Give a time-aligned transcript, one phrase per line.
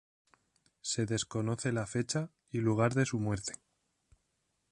[0.81, 3.53] Se desconoce la fecha y lugar de su muerte.